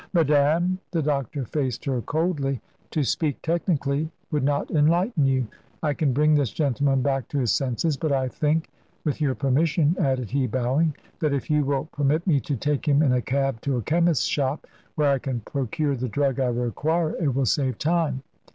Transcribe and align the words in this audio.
"Madame" 0.13 0.79
the 0.89 1.01
doctor 1.03 1.45
faced 1.45 1.85
her 1.85 2.01
coldly 2.01 2.59
"to 2.89 3.03
speak 3.03 3.39
technically 3.43 4.09
would 4.31 4.41
not 4.43 4.71
enlighten 4.71 5.27
you. 5.27 5.45
I 5.83 5.93
can 5.93 6.11
bring 6.11 6.33
this 6.33 6.49
gentleman 6.49 7.03
back 7.03 7.27
to 7.27 7.37
his 7.37 7.53
senses; 7.53 7.97
but 7.97 8.11
I 8.11 8.27
think 8.27 8.71
with 9.03 9.21
your 9.21 9.35
permission," 9.35 9.95
added 9.99 10.31
he, 10.31 10.47
bowing, 10.47 10.95
"that 11.19 11.33
if 11.33 11.51
you 11.51 11.63
will 11.65 11.85
permit 11.85 12.25
me 12.25 12.39
to 12.39 12.55
take 12.55 12.87
him 12.87 13.03
in 13.03 13.11
a 13.11 13.21
cab 13.21 13.61
to 13.61 13.77
a 13.77 13.83
chemist's 13.83 14.25
shop 14.25 14.65
where 14.95 15.11
I 15.11 15.19
can 15.19 15.41
procure 15.41 15.95
the 15.95 16.09
drug 16.09 16.39
I 16.39 16.47
require, 16.47 17.11
it 17.17 17.35
will 17.35 17.45
save 17.45 17.77
time. 17.77 18.23